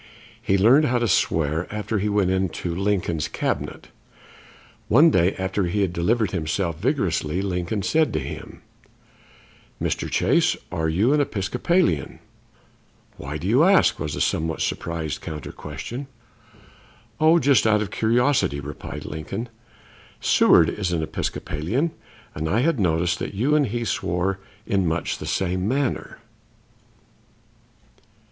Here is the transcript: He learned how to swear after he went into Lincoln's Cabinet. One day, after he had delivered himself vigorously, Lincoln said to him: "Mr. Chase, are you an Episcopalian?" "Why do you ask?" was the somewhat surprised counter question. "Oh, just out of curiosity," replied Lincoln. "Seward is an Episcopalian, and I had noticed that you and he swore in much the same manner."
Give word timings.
He 0.41 0.57
learned 0.57 0.85
how 0.85 0.97
to 0.97 1.07
swear 1.07 1.71
after 1.71 1.99
he 1.99 2.09
went 2.09 2.31
into 2.31 2.73
Lincoln's 2.73 3.27
Cabinet. 3.27 3.89
One 4.87 5.11
day, 5.11 5.35
after 5.35 5.65
he 5.65 5.81
had 5.81 5.93
delivered 5.93 6.31
himself 6.31 6.79
vigorously, 6.79 7.39
Lincoln 7.43 7.83
said 7.83 8.11
to 8.13 8.19
him: 8.19 8.63
"Mr. 9.79 10.09
Chase, 10.09 10.57
are 10.71 10.89
you 10.89 11.13
an 11.13 11.21
Episcopalian?" 11.21 12.17
"Why 13.17 13.37
do 13.37 13.45
you 13.47 13.63
ask?" 13.63 13.99
was 13.99 14.15
the 14.15 14.21
somewhat 14.21 14.61
surprised 14.61 15.21
counter 15.21 15.51
question. 15.51 16.07
"Oh, 17.19 17.37
just 17.37 17.67
out 17.67 17.83
of 17.83 17.91
curiosity," 17.91 18.59
replied 18.59 19.05
Lincoln. 19.05 19.49
"Seward 20.19 20.67
is 20.71 20.91
an 20.91 21.03
Episcopalian, 21.03 21.91
and 22.33 22.49
I 22.49 22.61
had 22.61 22.79
noticed 22.79 23.19
that 23.19 23.35
you 23.35 23.53
and 23.53 23.67
he 23.67 23.85
swore 23.85 24.39
in 24.65 24.87
much 24.87 25.19
the 25.19 25.27
same 25.27 25.67
manner." 25.67 26.17